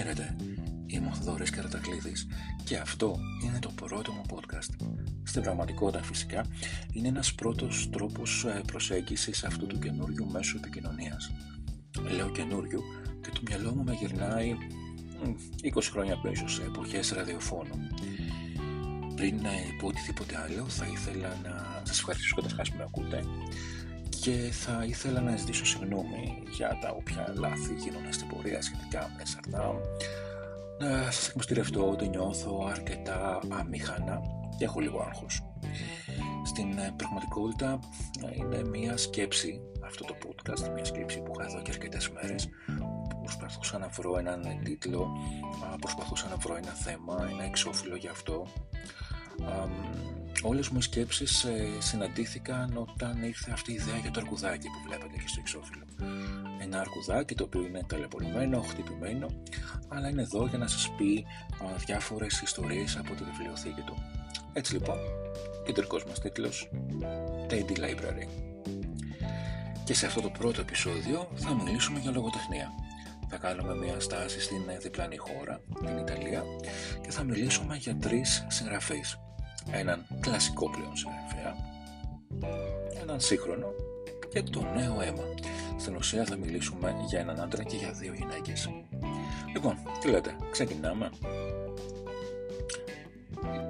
[0.00, 0.36] Χαίρετε,
[0.86, 2.26] είμαι ο Θοδωρής Καρατακλείδης
[2.64, 4.86] και αυτό είναι το πρώτο μου podcast.
[5.22, 6.46] Στην πραγματικότητα φυσικά
[6.92, 11.30] είναι ένας πρώτος τρόπος ε, προσέγγισης αυτού του καινούριου μέσου επικοινωνίας.
[12.14, 12.80] Λέω καινούριο
[13.20, 14.56] και το μυαλό μου με γυρνάει
[15.74, 17.86] 20 χρόνια πίσω σε εποχές ραδιοφώνου.
[19.16, 23.24] Πριν να πω οτιδήποτε άλλο θα ήθελα να σας ευχαριστήσω καταρχάς που με ακούτε
[24.20, 29.24] και θα ήθελα να ζητήσω συγγνώμη για τα όποια λάθη γίνονται στην πορεία σχετικά με
[29.24, 29.76] Σαρτάμ.
[30.78, 34.20] Να σας εκμυστηρευτώ ότι νιώθω αρκετά αμήχανα
[34.58, 35.42] και έχω λίγο άγχος.
[36.44, 37.78] Στην ε, πραγματικότητα
[38.24, 42.48] ε, είναι μια σκέψη αυτό το podcast, μια σκέψη που είχα εδώ και αρκετές μέρες
[43.08, 45.08] που προσπαθούσα να βρω έναν τίτλο,
[45.80, 48.46] προσπαθούσα να βρω ένα θέμα, ένα εξώφυλλο για αυτό
[50.42, 54.80] όλες μου οι σκέψεις ε, συναντήθηκαν όταν ήρθε αυτή η ιδέα για το αρκουδάκι που
[54.86, 55.84] βλέπετε και στο εξώφυλλο.
[56.60, 59.26] Ένα αρκουδάκι το οποίο είναι ταλαιπωρημένο, χτυπημένο,
[59.88, 61.24] αλλά είναι εδώ για να σας πει
[61.64, 63.94] α, διάφορες ιστορίες από τη βιβλιοθήκη του.
[64.52, 64.98] Έτσι λοιπόν,
[65.66, 66.70] κεντρικός μας τίτλος
[67.48, 68.26] Teddy Library.
[69.84, 72.72] Και σε αυτό το πρώτο επεισόδιο θα μιλήσουμε για λογοτεχνία.
[73.30, 76.44] Θα κάνουμε μια στάση στην διπλανή χώρα, την Ιταλία,
[77.00, 79.18] και θα μιλήσουμε για τρεις συγγραφείς
[79.70, 81.56] έναν κλασικό πλέον συγγραφέα,
[83.02, 83.66] έναν σύγχρονο
[84.28, 85.24] και το νέο αίμα.
[85.78, 88.70] Στην ουσία θα μιλήσουμε για έναν άντρα και για δύο γυναίκες.
[89.52, 91.10] Λοιπόν, τι λέτε, ξεκινάμε.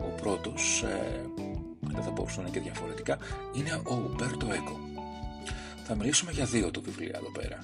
[0.03, 1.21] Ο πρώτος, ε,
[1.81, 3.19] δεν θα μπορούσε να είναι και διαφορετικά,
[3.53, 4.79] είναι ο Ουμπέρτο Έκο.
[5.85, 7.59] Θα μιλήσουμε για δύο του βιβλία εδώ πέρα.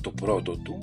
[0.00, 0.78] Το πρώτο του,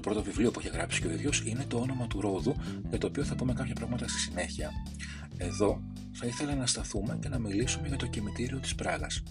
[0.00, 2.54] το πρώτο βιβλίο που έχει γράψει και ο ίδιος είναι το όνομα του Ρόδου,
[2.88, 4.70] για το οποίο θα πούμε κάποια πράγματα στη συνέχεια.
[5.36, 5.82] Εδώ
[6.12, 9.22] θα ήθελα να σταθούμε και να μιλήσουμε για το κημητήριο της Πράγας.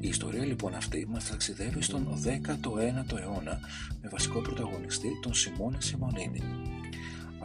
[0.00, 3.60] Η ιστορία λοιπόν αυτή μας ταξιδεύει στον 19ο αιώνα
[4.02, 6.42] με βασικό πρωταγωνιστή τον Σιμώνε Σιμονίνη.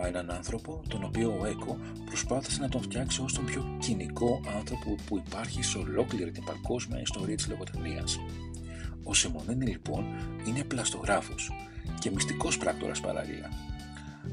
[0.07, 4.95] Έναν άνθρωπο τον οποίο ο Έκο προσπάθησε να τον φτιάξει ως τον πιο κοινικό άνθρωπο
[5.05, 8.19] που υπάρχει σε ολόκληρη την παγκόσμια ιστορία της λογοτεχνίας.
[9.09, 10.05] Ο Σιμονίνη λοιπόν
[10.47, 11.51] είναι πλαστογράφος
[11.99, 13.49] και μυστικός πράκτορας παράλληλα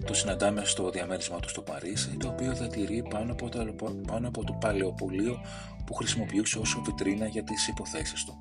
[0.05, 3.75] το συναντάμε στο διαμέρισμα του στο Παρίσι, το οποίο διατηρεί πάνω από, το,
[4.07, 5.41] πάνω από το παλαιοπολείο
[5.87, 8.41] που χρησιμοποιούσε όσο βιτρίνα για τις υποθέσεις του.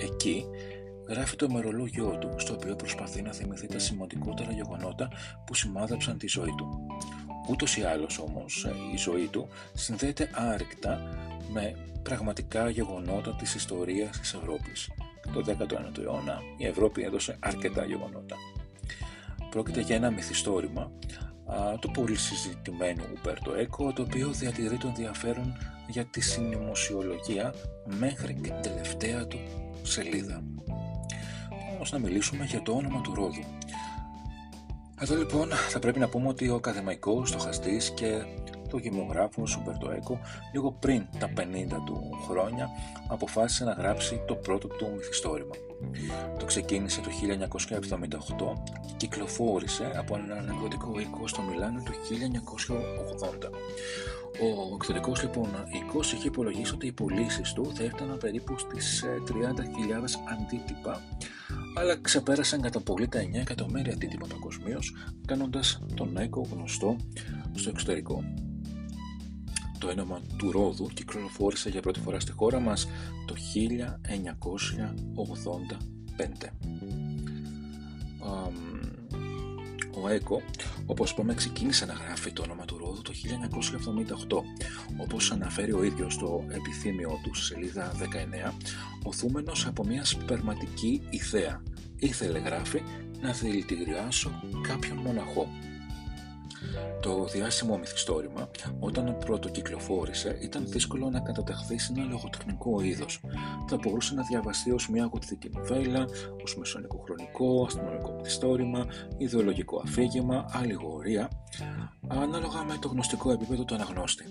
[0.00, 0.44] Εκεί
[1.08, 5.08] γράφει το ημερολόγιο του, στο οποίο προσπαθεί να θυμηθεί τα σημαντικότερα γεγονότα
[5.46, 6.86] που σημάδεψαν τη ζωή του.
[7.48, 11.00] Ούτως ή άλλως όμως η ζωή του συνδέεται άρρηκτα
[11.52, 14.90] με πραγματικά γεγονότα της ιστορίας της Ευρώπης.
[15.32, 18.36] Το 19ο αιώνα η Ευρώπη έδωσε αρκετά γεγονότα.
[19.50, 20.90] Πρόκειται για ένα μυθιστόρημα
[21.80, 25.56] του πολύ συζητημένου Ουπέρτο Έκο, το οποίο διατηρεί τον ενδιαφέρον
[25.88, 27.54] για τη συνωμοσιολογία
[27.98, 29.38] μέχρι την τελευταία του
[29.82, 30.42] σελίδα.
[31.74, 33.44] Όμως να μιλήσουμε για το όνομα του Ρόδου.
[35.00, 38.24] Εδώ λοιπόν θα πρέπει να πούμε ότι ο ακαδημαϊκός, στοχαστής και
[38.68, 40.20] το γυμνογράφος Ουπέρτο Έκο
[40.52, 41.42] λίγο πριν τα 50
[41.86, 42.68] του χρόνια
[43.08, 45.54] αποφάσισε να γράψει το πρώτο του μυθιστόρημα.
[46.38, 51.92] Το ξεκίνησε το 1978 και κυκλοφόρησε από έναν εκδοτικό οίκο στο Μιλάνο το
[53.42, 53.50] 1980.
[54.40, 59.32] Ο εξωτερικός λοιπόν οίκος είχε υπολογίσει ότι οι πωλήσεις του θα έφταναν περίπου στις 30.000
[60.32, 61.02] αντίτυπα,
[61.76, 64.94] αλλά ξεπέρασαν κατά πολύ τα 9 εκατομμύρια αντίτυπα παγκοσμίως,
[65.26, 66.96] κάνοντας τον Έκο γνωστό
[67.54, 68.24] στο εξωτερικό.
[69.78, 72.88] Το όνομα του Ρόδου κυκλοφόρησε για πρώτη φορά στη χώρα μας
[73.26, 73.34] το
[76.14, 76.52] 1985.
[80.02, 80.42] Ο Έκο,
[80.86, 83.12] όπως είπαμε, ξεκίνησε να γράφει το όνομα του Ρόδου το
[84.28, 84.42] 1978.
[84.96, 88.54] Όπως αναφέρει ο ίδιος στο επιθύμιο του σελίδα 19,
[89.02, 91.62] οθούμενος από μια σπερματική ιδέα.
[91.96, 92.82] Ήθελε, γράφει,
[93.20, 94.30] να δηλητηριάσω
[94.68, 95.48] κάποιον μοναχό.
[97.00, 98.50] Το διάσημο μυθιστόρημα,
[98.80, 103.20] όταν πρώτο κυκλοφόρησε, ήταν δύσκολο να καταταχθεί σε ένα λογοτεχνικό είδος.
[103.68, 106.06] Θα μπορούσε να διαβαστεί ως μια γοτθική νοβέλα,
[106.42, 108.86] ως μεσονικό χρονικό, αστυνομικό μυθιστόρημα,
[109.18, 111.30] ιδεολογικό αφήγημα, αλληγορία,
[112.08, 114.24] ανάλογα με το γνωστικό επίπεδο του αναγνώστη.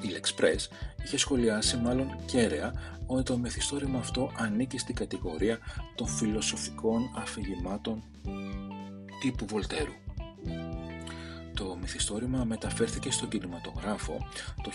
[0.00, 0.72] Η L'Express
[1.04, 2.72] είχε σχολιάσει μάλλον κέραια
[3.06, 5.58] ότι το μυθιστόρημα αυτό ανήκει στην κατηγορία
[5.94, 8.02] των φιλοσοφικών αφηγημάτων
[9.20, 9.92] τύπου Βολτέρου
[11.58, 14.16] το μυθιστόρημα μεταφέρθηκε στον κινηματογράφο
[14.62, 14.74] το 1986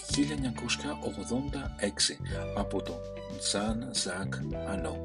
[2.55, 2.95] από τον
[3.39, 4.33] Ζαν Ζακ
[4.67, 5.01] Ανό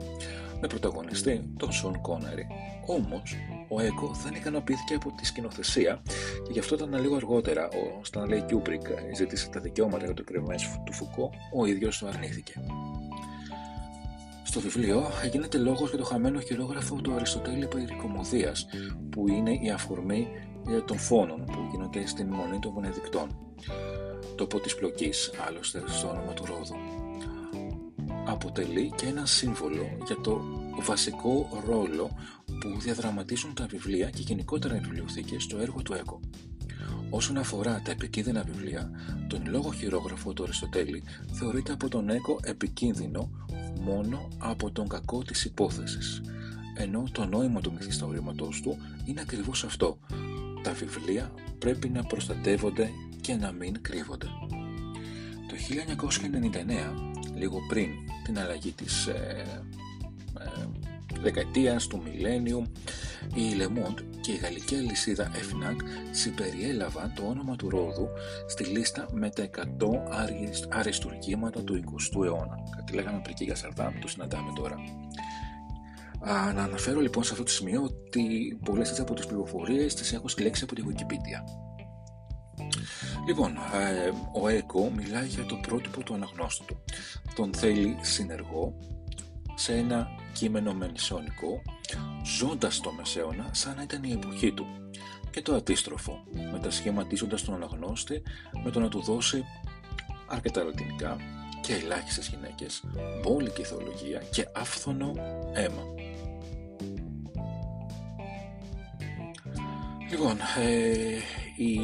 [0.60, 2.46] με πρωταγωνιστή τον Σον Κόνερι.
[2.86, 3.36] Όμως,
[3.68, 6.02] ο Έκο δεν ικανοποιήθηκε από τη σκηνοθεσία
[6.44, 10.80] και γι' αυτό όταν λίγο αργότερα ο Στανλέι Κιούμπρικ ζήτησε τα δικαιώματα για το Εκκρεμές
[10.84, 12.52] του Φουκώ, ο ίδιος το αρνήθηκε.
[14.42, 17.96] Στο βιβλίο γίνεται λόγος για το χαμένο χειρόγραφο του Αριστοτέλη περί
[19.10, 20.28] που είναι η αφορμή
[20.86, 23.28] των φόνων που γίνονται στην Μονή των Βενεδικτών.
[24.34, 26.74] Τόπο της πλοκής, άλλωστε στο όνομα του Ρόδου.
[28.26, 30.40] Αποτελεί και ένα σύμβολο για το
[30.82, 32.10] βασικό ρόλο
[32.44, 36.20] που διαδραματίζουν τα βιβλία και γενικότερα οι βιβλιοθήκες στο έργο του ΕΚΟ.
[37.10, 38.90] Όσον αφορά τα επικίνδυνα βιβλία,
[39.28, 41.02] τον λόγο χειρόγραφο του Αριστοτέλη
[41.32, 43.30] θεωρείται από τον ΕΚΟ επικίνδυνο
[43.80, 46.20] μόνο από τον κακό της υπόθεσης,
[46.76, 49.98] ενώ το νόημα του μυθιστορήματός του είναι ακριβώς αυτό.
[50.62, 52.90] Τα βιβλία πρέπει να προστατεύονται
[53.20, 54.26] και να μην κρύβονται.
[55.48, 57.88] Το 1999, λίγο πριν
[58.24, 59.44] την αλλαγή της ε,
[60.40, 60.66] ε,
[61.20, 62.62] δεκαετίας, του μιλένιου,
[63.34, 65.76] η Le και η γαλλική αλυσίδα FNAC
[66.10, 68.08] συμπεριέλαβαν το όνομα του Ρόδου
[68.46, 69.62] στη λίστα με τα 100
[70.68, 72.58] αριστουργήματα του 20ου αιώνα.
[72.76, 74.76] Κάτι λέγαμε πριν και για Σαρδάμ, το συναντάμε τώρα.
[76.20, 80.28] Α, να αναφέρω λοιπόν σε αυτό το σημείο ότι πολλές από τις πληροφορίες τις έχω
[80.28, 81.68] συλλέξει από τη Wikipedia.
[83.26, 84.10] Λοιπόν, ε,
[84.40, 86.82] ο ΕΚΟ μιλάει για το πρότυπο του αναγνώστου.
[87.34, 88.74] Τον θέλει συνεργό
[89.54, 91.62] σε ένα κείμενο μεσαιωνικό,
[92.38, 94.66] ζώντας το μεσαίωνα σαν να ήταν η εποχή του.
[95.30, 98.22] Και το αντίστροφο, μετασχηματίζοντας τον αναγνώστη
[98.64, 99.44] με το να του δώσει
[100.26, 101.16] αρκετά λατινικά
[101.60, 102.82] και ελάχιστες γυναίκες,
[103.22, 105.12] μπόλικη θεολογία και άφθονο
[105.52, 105.82] αίμα.
[110.10, 111.80] Λοιπόν, ε, η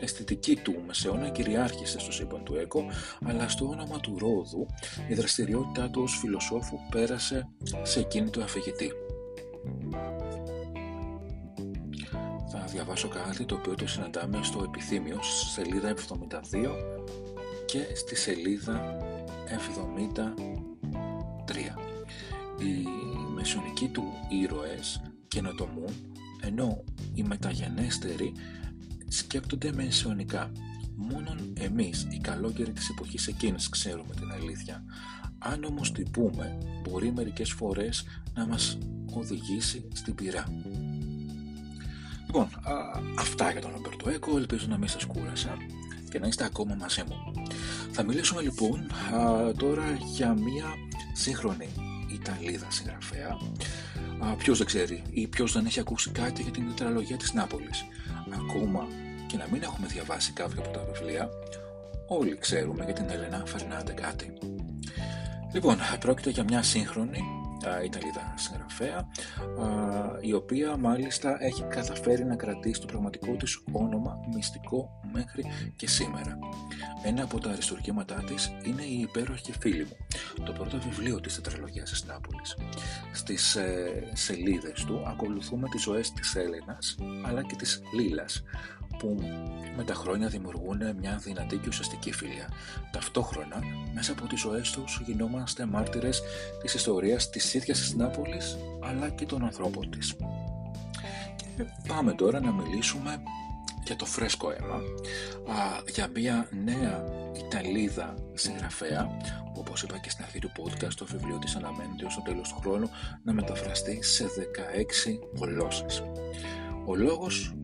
[0.00, 2.84] αισθητική του μεσαίωνα κυριάρχησε στο σύμπαν του ΕΚΟ,
[3.24, 4.66] αλλά στο όνομα του Ρόδου
[5.08, 7.48] η δραστηριότητά του ως φιλοσόφου πέρασε
[7.82, 8.92] σε εκείνη του αφηγητή.
[12.50, 15.18] Θα διαβάσω κάτι το οποίο το συναντάμε στο επιθύμιο,
[15.54, 15.96] σελίδα 72
[17.64, 18.96] και στη σελίδα
[21.46, 21.54] 73.
[22.58, 22.86] Οι
[23.34, 26.12] μεσονικοί του ήρωες καινοτομούν,
[26.42, 26.84] ενώ
[27.14, 28.32] οι μεταγενέστεροι
[29.08, 30.52] σκέπτονται μεσαιωνικά.
[30.96, 34.84] Μόνον εμείς, οι καλόγεροι της εποχής εκείνης, ξέρουμε την αλήθεια.
[35.38, 38.78] Αν όμως την πούμε, μπορεί μερικές φορές να μας
[39.12, 40.44] οδηγήσει στην πυρά.
[42.26, 42.48] Λοιπόν,
[43.18, 45.56] αυτά για τον Ρομπερτο Έκο, ελπίζω να μην σας κούρασα
[46.10, 47.44] και να είστε ακόμα μαζί μου.
[47.90, 48.86] Θα μιλήσουμε λοιπόν
[49.56, 50.66] τώρα για μια
[51.12, 51.68] σύγχρονη
[52.24, 53.38] Ιταλίδα συγγραφέα.
[54.18, 57.84] Α, ποιος δεν ξέρει ή ποιος δεν έχει ακούσει κάτι για την τετραλογία της Νάπολης.
[58.30, 58.86] Ακόμα
[59.26, 61.28] και να μην έχουμε διαβάσει κάποια από τα βιβλία,
[62.08, 64.32] όλοι ξέρουμε για την Έλενα Φερνάντε κάτι.
[65.52, 67.22] Λοιπόν, πρόκειται για μια σύγχρονη
[67.84, 69.08] Ιταλίδα συγγραφέα,
[70.20, 75.44] η οποία μάλιστα έχει καταφέρει να κρατήσει το πραγματικό της όνομα μυστικό μέχρι
[75.76, 76.38] και σήμερα.
[77.04, 79.96] Ένα από τα αριστουργήματά της είναι η υπέροχη φίλη μου,
[80.44, 82.56] το πρώτο βιβλίο της τετραλογίας της Νάπολης.
[83.12, 88.42] Στις ε, σελίδες του ακολουθούμε τις ζωές της Έλενας αλλά και της Λίλας,
[88.98, 89.16] που
[89.76, 92.48] με τα χρόνια δημιουργούν μια δυνατή και ουσιαστική φιλία.
[92.90, 93.58] Ταυτόχρονα,
[93.94, 96.22] μέσα από τις ζωές τους γινόμαστε μάρτυρες
[96.62, 100.16] της ιστορίας της ίδιας της Νάπολης, αλλά και των ανθρώπων της.
[101.56, 103.22] Και πάμε τώρα να μιλήσουμε
[103.84, 107.04] για το φρέσκο αίμα, α, για μια νέα
[107.46, 109.06] Ιταλίδα συγγραφέα,
[109.54, 112.48] που όπως είπα και στην αρχή του podcast, το βιβλίο της αναμένεται ως το τέλος
[112.48, 112.90] του χρόνου
[113.22, 116.02] να μεταφραστεί σε 16 γλώσσες.
[116.86, 117.54] Ο λόγος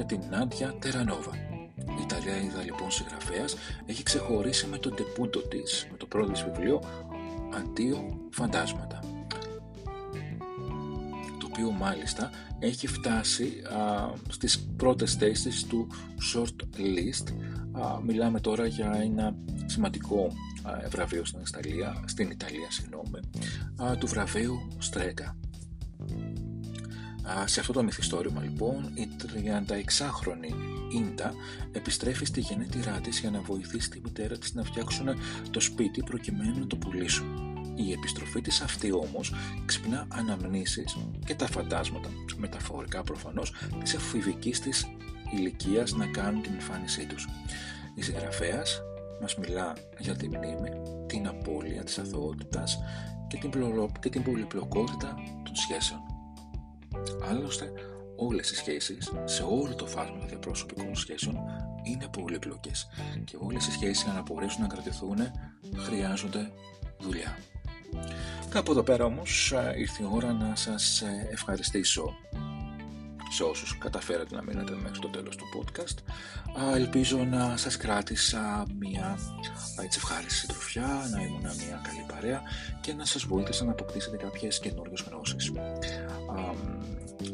[0.00, 1.30] για την Νάντια Τερανόβα.
[1.76, 3.56] Η Ιταλιάιδα λοιπόν συγγραφέας.
[3.86, 6.82] Έχει ξεχωρίσει με το τεπούντο της, με το πρώτο της βιβλίο
[7.54, 8.98] Αντίο Φαντάσματα
[11.38, 15.86] το οποίο μάλιστα έχει φτάσει α, στις πρώτες θέσεις του
[16.34, 17.32] short list.
[17.72, 23.20] Α, μιλάμε τώρα για ένα σημαντικό α, βραβείο στην Ιταλία, στην Ιταλία συγγνώμη,
[23.98, 25.36] του βραβείου Στρέγκα
[27.44, 30.52] σε αυτό το μυθιστόρημα λοιπόν η 36χρονη
[30.92, 31.34] Ίντα
[31.72, 35.06] επιστρέφει στη γενέτειρά της για να βοηθήσει τη μητέρα της να φτιάξουν
[35.50, 37.26] το σπίτι προκειμένου να το πουλήσουν.
[37.74, 39.34] Η επιστροφή της αυτή όμως
[39.66, 44.86] ξυπνά αναμνήσεις και τα φαντάσματα, μεταφορικά προφανώς, της εφηβικής της
[45.36, 47.28] ηλικίας να κάνουν την εμφάνισή τους.
[47.94, 48.82] Η συγγραφέας
[49.20, 50.70] μας μιλά για τη μνήμη,
[51.06, 52.78] την απώλεια της αθωότητας
[53.28, 53.50] και την,
[54.00, 56.09] και την πολυπλοκότητα των σχέσεων.
[57.30, 57.72] Άλλωστε,
[58.16, 61.36] όλες οι σχέσεις, σε όλο το φάσμα των διαπροσωπικών σχέσεων,
[61.82, 62.88] είναι πολύπλοκες
[63.24, 65.16] και όλες οι σχέσεις για να μπορέσουν να κρατηθούν
[65.76, 66.52] χρειάζονται
[66.98, 67.38] δουλειά.
[68.50, 72.14] Κάπου εδώ πέρα όμως ήρθε η ώρα να σας ε, ευχαριστήσω
[73.40, 75.98] σε όσους καταφέρατε να μείνετε μέχρι το τέλος του podcast.
[76.74, 79.18] Ελπίζω να σας κράτησα μια
[79.82, 82.42] έτσι ευχάριστη συντροφιά, να ήμουν μια καλή παρέα
[82.80, 85.52] και να σας βοήθησα να αποκτήσετε κάποιες καινούργιες γνώσεις.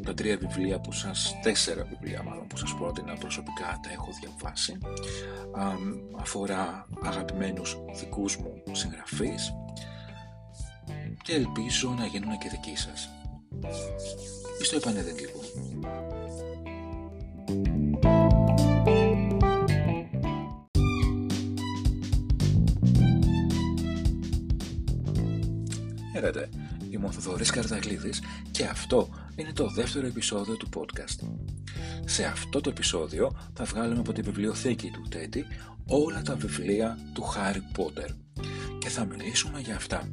[0.05, 4.77] τα τρία βιβλία που σας, τέσσερα βιβλία μάλλον που σας πρότεινα προσωπικά τα έχω διαβάσει
[6.19, 9.53] αφορά αγαπημένους δικούς μου συγγραφείς
[11.23, 13.09] και ελπίζω να γίνουν και δικοί σας.
[14.61, 15.36] Στο επανέδεν λοιπόν.
[26.11, 26.49] Χαίρετε,
[26.89, 28.21] είμαι ο Θοδωρής Καρταγλίδης
[28.51, 31.27] και αυτό είναι το δεύτερο επεισόδιο του podcast.
[32.05, 35.45] Σε αυτό το επεισόδιο θα βγάλουμε από τη βιβλιοθήκη του Τέντι
[35.87, 38.09] όλα τα βιβλία του Χάρι Πότερ
[38.79, 40.09] και θα μιλήσουμε για αυτά.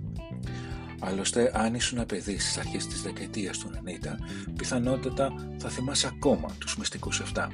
[1.07, 4.19] Άλλωστε, αν ήσουν παιδί στις αρχές της δεκαετίας του 90,
[4.57, 7.49] πιθανότατα θα θυμάσαι ακόμα τους μυστικούς 7.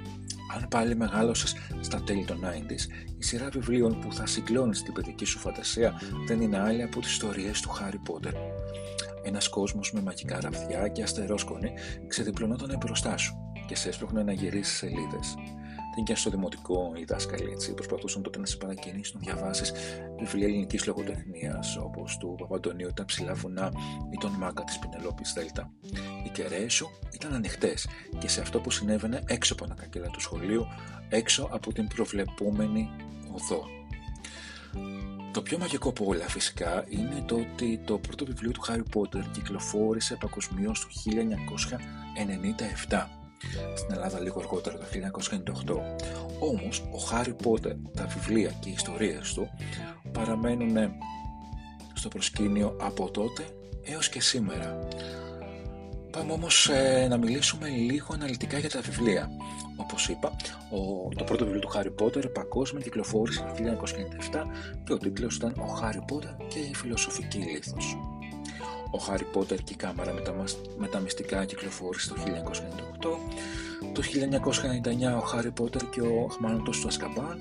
[0.57, 5.25] Αν πάλι μεγάλωσες στα τέλη των 90s, η σειρά βιβλίων που θα συγκλώνεις την παιδική
[5.25, 8.33] σου φαντασία δεν είναι άλλη από τις ιστορίες του Χάρι Πότερ.
[9.23, 11.73] Ένας κόσμος με μαγικά ραβδιά και αστερόσκονη
[12.07, 13.35] ξεδιπλωνόταν μπροστά σου
[13.67, 15.35] και σε έσπρωχνε να γυρίσεις σελίδες
[15.95, 19.73] δεν και στο δημοτικό οι δάσκαλοι έτσι, προσπαθούσαν τότε να σε παρακινήσουν να διαβάσεις
[20.19, 23.73] βιβλία ελληνικής λογοτεχνίας όπως του Παπαντονίου, τα ψηλά βουνά
[24.11, 25.73] ή τον μάγκα της Πινελόπης Δέλτα.
[26.25, 30.21] Οι κεραίες σου ήταν ανοιχτές και σε αυτό που συνέβαινε έξω από τα κακέλα του
[30.21, 30.67] σχολείου,
[31.09, 32.91] έξω από την προβλεπούμενη
[33.33, 33.65] οδό.
[35.33, 39.31] Το πιο μαγικό από όλα φυσικά είναι το ότι το πρώτο βιβλίο του Χάρι Πότερ
[39.31, 40.87] κυκλοφόρησε παγκοσμίως το
[42.89, 43.20] 1997
[43.75, 44.85] στην Ελλάδα λίγο αργότερα το
[45.69, 45.77] 1998.
[46.41, 49.51] Όμως ο Χάρι Πότερ, τα βιβλία και οι ιστορίες του
[50.13, 50.93] παραμένουν
[51.95, 53.45] στο προσκήνιο από τότε
[53.83, 54.89] έως και σήμερα.
[56.11, 59.31] Πάμε όμως ε, να μιλήσουμε λίγο αναλυτικά για τα βιβλία.
[59.77, 60.37] Όπως είπα,
[60.71, 63.87] ο, το πρώτο βιβλίο του Χάρι Πότερ παγκόσμια κυκλοφόρησε το
[64.33, 64.45] 1997
[64.85, 67.97] και ο τίτλος ήταν «Ο Χάρι Πότερ και η φιλοσοφική λίθος».
[68.91, 70.13] Ο Χάρι Πότερ και η Κάμαρα
[70.79, 72.15] με τα, μυστικά κυκλοφόρησε το
[73.01, 73.91] 1998.
[73.93, 74.03] Το
[75.17, 77.39] 1999 ο Χάρι Πότερ και ο Αχμάνωτος του Ασκαμπάν.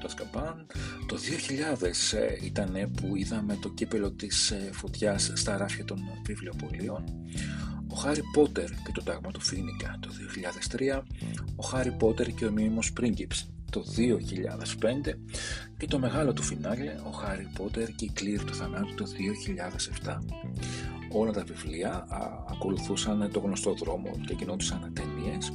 [0.00, 0.66] Το Ασκαμπάν.
[1.06, 1.16] Το
[1.80, 7.04] 2000 ε, ήταν που είδαμε το κύπελο της ε, φωτιάς στα ράφια των βιβλιοπολίων.
[7.90, 10.08] Ο Χάρι Πότερ και το τάγμα του Φίνικα το
[10.76, 11.02] 2003.
[11.56, 15.14] Ο Χάρι Πότερ και ο Μίμος Πρίγκιψ το 2005
[15.76, 19.04] και το μεγάλο του φινάλε, ο Χάρι Πότερ και η κλήρη του θανάτου το
[20.04, 20.18] 2007.
[21.12, 25.52] Όλα τα βιβλία α, ακολουθούσαν το γνωστό δρόμο και γινόντουσαν ταινίες.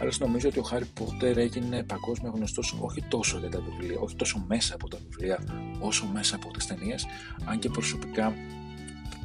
[0.00, 4.16] αλλά νομίζω ότι ο Χάρι Πότερ έγινε παγκόσμια γνωστός όχι τόσο για τα βιβλία, όχι
[4.16, 5.38] τόσο μέσα από τα βιβλία,
[5.80, 7.06] όσο μέσα από τις ταινίες,
[7.44, 8.34] αν και προσωπικά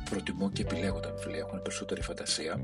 [0.09, 2.59] προτιμώ και επιλέγω τα βιβλία, έχουν περισσότερη φαντασία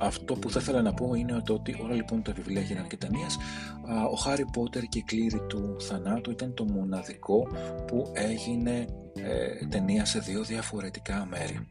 [0.00, 3.26] αυτό που θα ήθελα να πω είναι ότι όλα λοιπόν τα βιβλία γίνανε και ταινίε.
[4.12, 7.48] Ο Χάρι Πότερ και η κλήρη του θανάτου ήταν το μοναδικό
[7.86, 11.66] που έγινε ε, ταινία σε δύο διαφορετικά μέρη.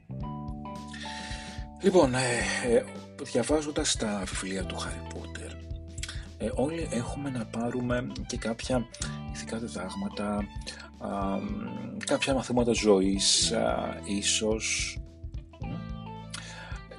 [1.82, 2.18] Λοιπόν, ε,
[2.76, 2.84] ε,
[3.24, 5.52] διαβάζοντας τα βιβλία του Χάρι Πότερ,
[6.38, 8.86] ε, όλοι έχουμε να πάρουμε και κάποια
[9.34, 10.46] ηθικά διδάγματα,
[12.06, 13.54] κάποια μαθήματα ζωής,
[14.06, 14.98] ίσως.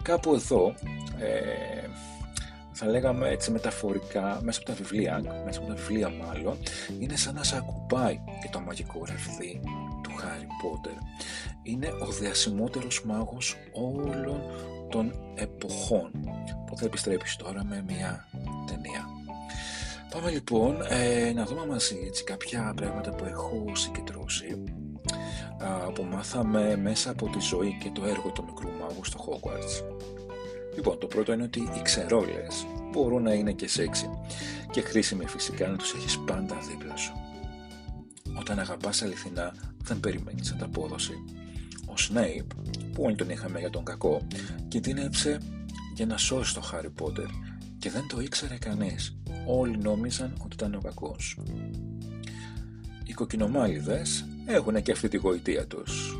[0.02, 0.74] Κάπου εδώ
[1.20, 1.88] ε,
[2.72, 6.58] θα λέγαμε έτσι μεταφορικά, μέσα από τα βιβλία, μέσα από τα βιβλία μάλλον,
[6.98, 9.60] είναι σαν να σε ακουμπάει και το μαγικό ρευδί
[10.02, 10.92] του Χάρι Πότερ.
[11.62, 14.42] Είναι ο διασημότερος μάγος όλων
[14.90, 16.10] των εποχών
[16.66, 18.28] που θα επιστρέψεις τώρα με μια
[18.66, 19.08] ταινία.
[20.10, 24.62] Πάμε λοιπόν ε, να δούμε μαζί έτσι, κάποια πράγματα που έχω συγκεντρώσει
[25.94, 29.99] που μάθαμε μέσα από τη ζωή και το έργο του μικρού μάγου στο Hogwarts.
[30.80, 34.10] Λοιπόν, το πρώτο είναι ότι οι ξερόλες μπορούν να είναι και σεξι
[34.70, 37.12] και χρήσιμοι φυσικά να τους έχεις πάντα δίπλα σου.
[38.38, 41.12] Όταν αγαπάς αληθινά δεν περιμένεις ανταπόδοση.
[41.86, 42.54] Ο Σνέιπ,
[42.92, 44.26] που όλοι τον είχαμε για τον κακό,
[44.68, 45.40] κινδύνεψε
[45.94, 47.26] για να σώσει τον Χάρι Πότερ
[47.78, 49.16] και δεν το ήξερε κανείς.
[49.46, 51.38] Όλοι νόμιζαν ότι ήταν ο κακός.
[53.04, 56.18] Οι κοκκινομάλιδες έχουν και αυτή τη γοητεία τους.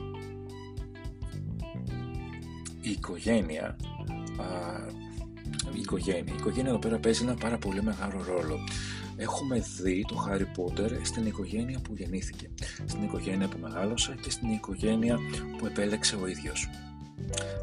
[2.80, 3.76] Η οικογένεια
[5.74, 6.32] η οικογένεια.
[6.32, 8.58] Η οικογένεια εδώ πέρα παίζει ένα πάρα πολύ μεγάλο ρόλο.
[9.16, 12.50] Έχουμε δει το Χάρι Πότερ στην οικογένεια που γεννήθηκε,
[12.86, 15.18] στην οικογένεια που μεγάλωσε και στην οικογένεια
[15.58, 16.68] που επέλεξε ο ίδιος.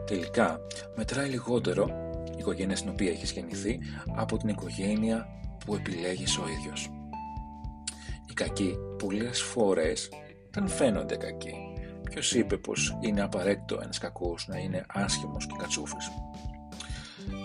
[0.05, 0.59] Τελικά,
[0.95, 1.89] μετράει λιγότερο
[2.29, 3.79] η οικογένεια στην οποία έχεις γεννηθεί
[4.15, 5.27] από την οικογένεια
[5.65, 6.91] που επιλέγεις ο ίδιος.
[8.29, 10.09] Οι κακοί πολλές φορές
[10.51, 11.53] δεν φαίνονται κακοί.
[12.09, 16.11] Ποιος είπε πως είναι απαραίτητο ένας κακός να είναι άσχημος και κατσούφης;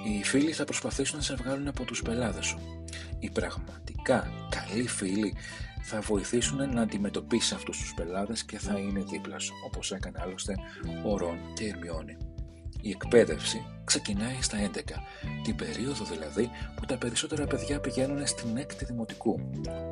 [0.05, 2.59] Οι φίλοι θα προσπαθήσουν να σε βγάλουν από τους πελάδες σου.
[3.19, 5.35] Οι πραγματικά καλοί φίλοι
[5.83, 10.55] θα βοηθήσουν να αντιμετωπίσεις αυτούς τους πελάδες και θα είναι δίπλα σου, όπως έκανε άλλωστε
[11.05, 12.17] ο Ρον και η Ερμιόνη.
[12.81, 14.81] Η εκπαίδευση ξεκινάει στα 11,
[15.43, 19.41] την περίοδο δηλαδή που τα περισσότερα παιδιά πηγαίνουν στην έκτη δημοτικού.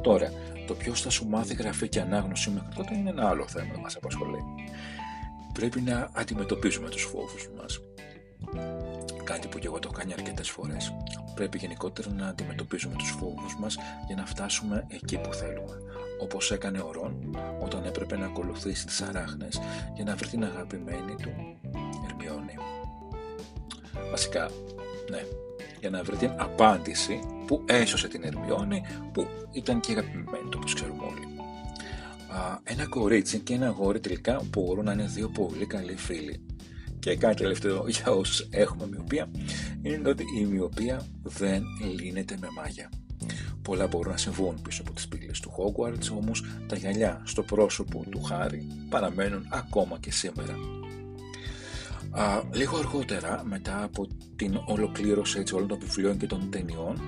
[0.03, 0.33] Τώρα,
[0.67, 3.81] το ποιος θα σου μάθει γραφή και ανάγνωση μέχρι τότε είναι ένα άλλο θέμα που
[3.81, 4.45] μας απασχολεί.
[5.53, 7.81] Πρέπει να αντιμετωπίζουμε τους φόβους μας.
[9.25, 10.95] Κάτι που και εγώ το έχω κάνει αρκετές φορές.
[11.35, 15.77] Πρέπει γενικότερα να αντιμετωπίζουμε τους φόβους μας για να φτάσουμε εκεί που θέλουμε.
[16.23, 19.61] Όπως έκανε ο Ρον όταν έπρεπε να ακολουθήσει τις αράχνες
[19.95, 21.59] για να βρει την αγαπημένη του
[22.09, 22.55] Ερμιόνη.
[24.11, 24.51] Βασικά,
[25.11, 25.25] ναι,
[25.81, 30.75] για να βρει την απάντηση που έσωσε την Ερμιόνη που ήταν και αγαπημένη του όπως
[30.75, 31.29] ξέρουμε όλοι.
[32.63, 36.50] ένα κορίτσι και ένα αγόρι τελικά μπορούν να είναι δύο πολύ καλοί φίλοι.
[37.01, 39.31] Και κάτι τελευταίο για όσους έχουμε μοιοπία
[39.83, 41.63] είναι ότι η μοιοπία δεν
[41.99, 42.91] λύνεται με μάγια.
[43.63, 48.05] Πολλά μπορούν να συμβούν πίσω από τις πύλες του Hogwarts, όμως τα γυαλιά στο πρόσωπο
[48.11, 50.55] του Χάρη παραμένουν ακόμα και σήμερα.
[52.11, 57.01] Α, λίγο αργότερα, μετά από την ολοκλήρωση έτσι, όλων των βιβλίων και των ταινιών,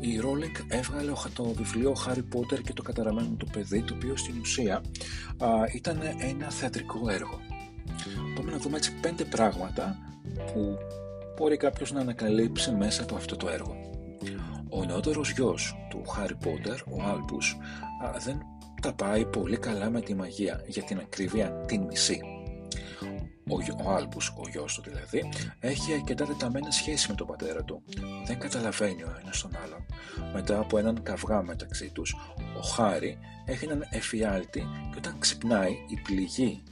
[0.00, 4.40] η Rowling έβγαλε το βιβλίο Harry Potter και το καταραμένο του παιδί, το οποίο στην
[4.40, 4.74] ουσία
[5.38, 7.40] α, ήταν ένα θεατρικό έργο.
[8.58, 9.98] Πάμε να δούμε έτσι πέντε πράγματα
[10.52, 10.76] που
[11.36, 13.76] μπορεί κάποιος να ανακαλύψει μέσα από αυτό το έργο.
[14.68, 17.56] Ο νεότερος γιος του Harry Potter, ο Άλπους,
[18.24, 18.42] δεν
[18.82, 22.20] τα πάει πολύ καλά με τη μαγεία, για την ακρίβεια την μισή.
[23.48, 25.28] Ο, ο Άλπους, ο γιος του δηλαδή,
[25.60, 27.82] έχει αρκετά τεταμένη σχέση με τον πατέρα του.
[28.26, 29.86] Δεν καταλαβαίνει ο ένας τον άλλον.
[30.32, 32.16] Μετά από έναν καυγά μεταξύ τους,
[32.58, 36.62] ο Χάρη έχει έναν εφιάλτη και όταν ξυπνάει η πληγή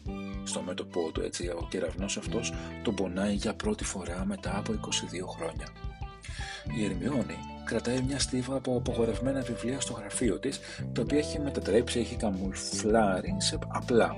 [0.45, 2.53] στο μέτωπό του, έτσι, ο κεραυνός αυτός
[2.83, 4.79] τον πονάει για πρώτη φορά μετά από 22
[5.37, 5.69] χρόνια.
[6.79, 10.61] Η Ερμιόνη κρατάει μια στίβα από απογορευμένα βιβλία στο γραφείο της,
[10.93, 14.15] τα οποία έχει μετατρέψει, έχει καμουλφλάρει σε απλά.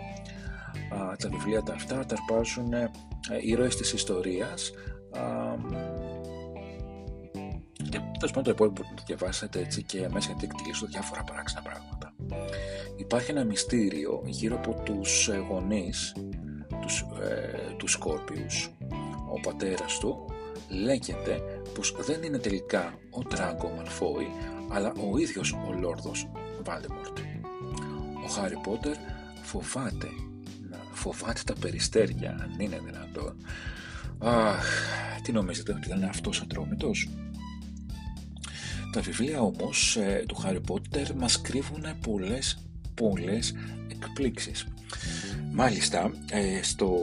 [0.95, 2.91] Α, τα βιβλία τα αυτά ταρπάζουν ε,
[3.41, 4.73] ήρωες της ιστορίας
[5.11, 5.21] α,
[7.91, 11.25] και τέλος πάντων το υπόλοιπο μπορείτε να το διαβάσετε έτσι και μέσα γιατί εκτελήσω διάφορα
[11.25, 12.15] παράξενα πράγματα.
[12.97, 16.17] Υπάρχει ένα μυστήριο γύρω από τους γονείς
[16.81, 18.71] τους, ε, τους Σκόρπιους.
[19.33, 20.25] Ο πατέρας του
[20.69, 21.43] λέγεται
[21.75, 24.27] πως δεν είναι τελικά ο Τράγκο Μαλφόη
[24.69, 26.31] αλλά ο ίδιος ο Λόρδος
[26.63, 27.19] Βάλτεμορτ.
[28.25, 28.97] Ο Χάρι Πότερ
[29.43, 30.09] φοβάται
[31.13, 33.37] φοβάται τα περιστέρια αν είναι δυνατόν.
[34.19, 34.67] Αχ,
[35.23, 37.09] τι νομίζετε ότι είναι αυτός ατρόμητος.
[38.93, 42.69] Τα βιβλία όμως ε, του Χάρι Πότερ μας κρύβουν πολλές
[42.99, 43.55] πολλές
[43.89, 44.67] εκπλήξεις.
[45.53, 46.99] Μάλιστα, ε, στο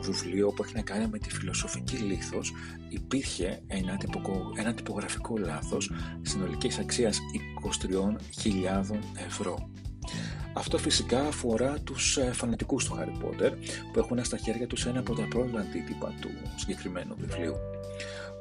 [0.00, 2.52] βιβλίο που έχει να κάνει με τη φιλοσοφική λήθος
[2.88, 3.98] υπήρχε ένα,
[4.58, 5.90] ένα τυπογραφικό λάθος
[6.22, 9.70] συνολικής αξίας 23.000 ευρώ.
[10.54, 13.52] Αυτό φυσικά αφορά τους ε, φανατικούς του Harry Potter
[13.92, 17.54] που έχουν στα χέρια τους ένα από τα πρώτα αντίτυπα του συγκεκριμένου βιβλίου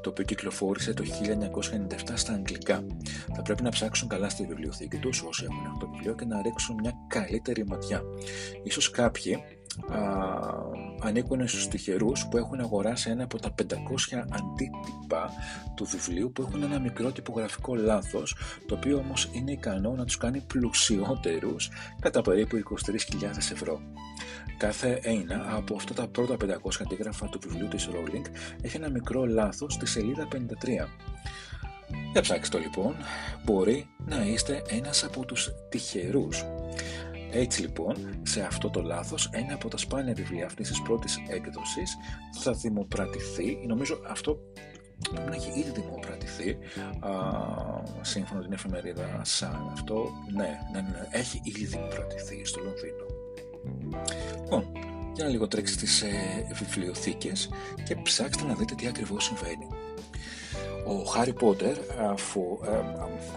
[0.01, 1.03] το οποίο κυκλοφόρησε το
[2.07, 2.83] 1997 στα αγγλικά.
[3.35, 6.41] Θα πρέπει να ψάξουν καλά στη βιβλιοθήκη τους όσοι έχουν αυτό το βιβλίο και να
[6.41, 8.01] ρίξουν μια καλύτερη ματιά.
[8.63, 9.39] Ίσως κάποιοι α,
[10.99, 13.65] ανήκουν στους τυχερούς που έχουν αγοράσει ένα από τα 500
[14.13, 15.31] αντίτυπα
[15.75, 18.35] του βιβλίου που έχουν ένα μικρό τυπογραφικό λάθος
[18.67, 23.81] το οποίο όμως είναι ικανό να τους κάνει πλουσιότερους κατά περίπου 23.000 ευρώ.
[24.57, 26.45] Κάθε ένα από αυτά τα πρώτα 500
[26.81, 28.25] αντίγραφα του βιβλίου της Rowling
[28.61, 30.35] έχει ένα μικρό λάθος στη σελίδα 53.
[32.11, 32.95] Για ψάξτε το λοιπόν,
[33.45, 36.45] μπορεί να είστε ένας από τους τυχερούς.
[37.31, 41.97] Έτσι λοιπόν, σε αυτό το λάθος, ένα από τα σπάνια βιβλία αυτής της πρώτης έκδοσης
[42.39, 44.39] θα δημοπρατηθεί, νομίζω αυτό
[45.09, 46.57] πρέπει να έχει ήδη δημοπρατηθεί,
[46.99, 47.11] α,
[48.01, 49.69] σύμφωνα με την εφημερίδα Sun.
[49.71, 53.05] Αυτό, ναι, ναι, ναι, έχει ήδη δημοπρατηθεί στο Λονδίνο.
[54.43, 54.71] Λοιπόν,
[55.13, 57.49] για να λίγο τρέξετε στις ε, βιβλιοθήκες
[57.83, 59.67] και ψάξτε να δείτε τι ακριβώς συμβαίνει.
[60.99, 61.77] Ο Χάρι Πότερ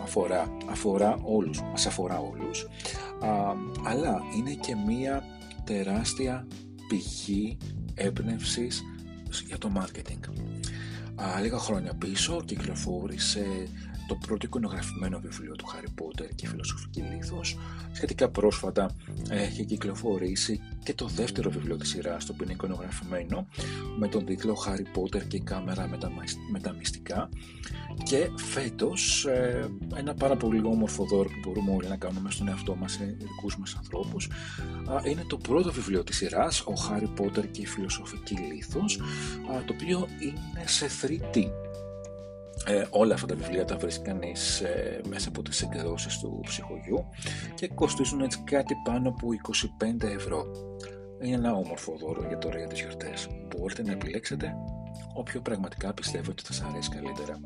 [0.03, 2.67] αφορά, αφορά όλους, μας αφορά όλους,
[3.85, 5.23] αλλά είναι και μία
[5.65, 6.47] τεράστια
[6.89, 7.57] πηγή
[7.95, 8.83] έμπνευσης
[9.47, 10.33] για το marketing.
[11.43, 13.47] λίγα χρόνια πίσω κυκλοφόρησε
[14.07, 17.59] το πρώτο εικονογραφημένο βιβλίο του Harry Potter και φιλοσοφική λήθος.
[17.93, 18.91] Σχετικά πρόσφατα
[19.31, 23.47] έχει κυκλοφορήσει και το δεύτερο βιβλίο της σειράς, το οποίο είναι εικονογραφημένο,
[23.99, 25.89] με τον τίτλο Harry Potter και η κάμερα
[26.51, 27.29] με τα, μυστικά.
[28.03, 32.75] Και φέτος ε, ένα πάρα πολύ όμορφο δώρο που μπορούμε όλοι να κάνουμε στον εαυτό
[32.75, 34.29] μας, σε δικούς μας ανθρώπους,
[35.07, 39.01] είναι το πρώτο βιβλίο της σειράς, ο Harry Potter και η φιλοσοφική λήθος,
[39.67, 41.64] το οποίο είναι σε 3D
[42.67, 47.09] ε, όλα αυτά τα βιβλία τα βρίσκει κανείς ε, μέσα από τις εκδόσεις του ψυχογιού
[47.55, 49.29] και κοστίζουν έτσι κάτι πάνω από
[50.03, 50.45] 25 ευρώ.
[51.23, 53.29] είναι ένα όμορφο δώρο για τώρα για τις γιορτές.
[53.49, 54.55] Μπορείτε να επιλέξετε
[55.15, 57.41] όποιο πραγματικά πιστεύω ότι θα σας αρέσει καλύτερα.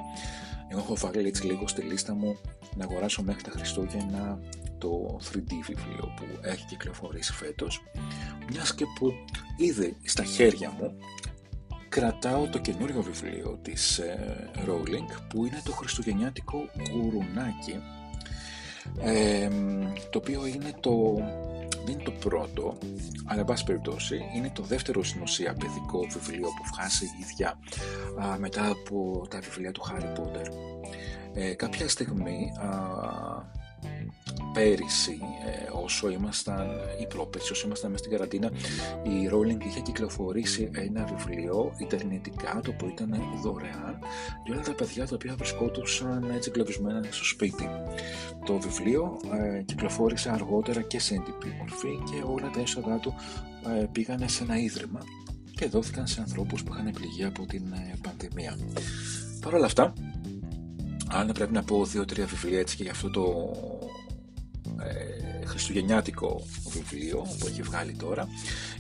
[0.69, 2.37] Εγώ έχω βάλει έτσι λίγο στη λίστα μου
[2.77, 4.39] να αγοράσω μέχρι τα Χριστούγεννα
[4.79, 7.83] το 3D βιβλίο που έχει κυκλοφορήσει φέτος
[8.51, 9.13] μιας και που
[9.57, 10.97] ήδη στα χέρια μου
[11.99, 17.81] κρατάω το καινούριο βιβλίο της ε, Rowling που είναι το χριστουγεννιάτικο γουρουνάκι.
[19.01, 19.49] Ε,
[20.11, 21.15] το οποίο είναι το,
[21.85, 22.79] δεν είναι το πρώτο
[23.25, 27.59] αλλά εν πάση περιπτώσει είναι το δεύτερο στην ουσία παιδικό βιβλίο που βγάζει η ίδια
[28.23, 30.47] α, μετά από τα βιβλία του Harry Potter.
[31.35, 32.69] Ε, κάποια στιγμή α,
[34.59, 36.67] πέρυσι, ε, όσο ήμασταν,
[37.01, 38.51] ή πρόπερσι, όσο ήμασταν μέσα στην καραντίνα,
[39.03, 43.99] η Rowling είχε κυκλοφορήσει ένα βιβλίο ιντερνετικά, το οποίο ήταν δωρεάν,
[44.45, 47.69] για όλα τα παιδιά τα οποία βρισκόντουσαν έτσι εγκλωβισμένα στο σπίτι.
[48.45, 53.15] Το βιβλίο ε, κυκλοφόρησε αργότερα και σε NDP μορφή και όλα τα έσοδά του
[53.81, 55.01] ε, πήγανε σε ένα ίδρυμα
[55.51, 58.59] και δόθηκαν σε ανθρώπους που είχαν πληγεί από την ε, πανδημία.
[59.41, 59.93] Παρ' όλα αυτά,
[61.11, 63.23] αν πρέπει να πω δύο-τρία βιβλία έτσι και για αυτό το
[64.83, 68.29] ε, χριστουγεννιάτικο βιβλίο που έχει βγάλει τώρα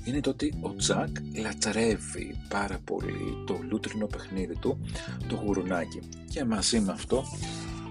[0.04, 1.08] είναι το ότι ο Τζακ
[1.42, 4.80] λατρεύει πάρα πολύ το λούτρινο παιχνίδι του,
[5.28, 7.24] το γουρουνάκι και μαζί με αυτό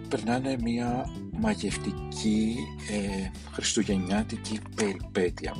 [0.09, 2.55] περνάνε μια μαγευτική
[2.91, 5.55] ε, χριστουγεννιάτικη περιπέτεια.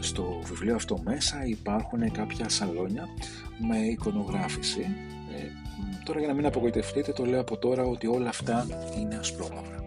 [0.00, 3.08] Στο βιβλίο αυτό μέσα υπάρχουν κάποια σαλόνια
[3.68, 4.86] με εικονογράφηση.
[5.36, 5.46] Ε,
[6.04, 8.66] τώρα για να μην απογοητευτείτε το λέω από τώρα ότι όλα αυτά
[8.98, 9.82] είναι ασπρόμαυρα.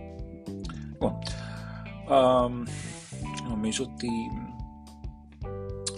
[0.91, 1.19] Λοιπόν,
[3.49, 4.09] νομίζω ότι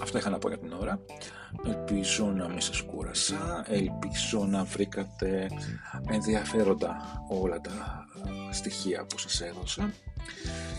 [0.02, 1.00] αυτά είχα να πω για την ώρα.
[1.66, 5.48] Ελπίζω να μην σας κούρασα, ελπίζω να βρήκατε
[6.10, 8.06] ενδιαφέροντα όλα τα
[8.52, 9.94] στοιχεία που σας έδωσα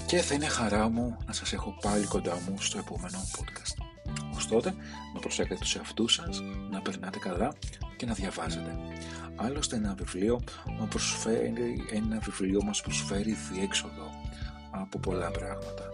[0.07, 3.85] και θα είναι χαρά μου να σας έχω πάλι κοντά μου στο επόμενο podcast.
[4.37, 4.75] Ως τότε,
[5.15, 7.53] να προσέχετε τους εαυτούς σας, να περνάτε καλά
[7.97, 8.79] και να διαβάζετε.
[9.37, 10.41] Άλλωστε ένα βιβλίο,
[10.89, 14.11] προσφέρει, ένα βιβλίο μας προσφέρει διέξοδο
[14.71, 15.89] από πολλά πράγματα.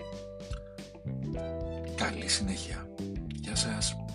[1.97, 2.89] Καλή συνέχεια.
[3.35, 4.06] Γεια σας.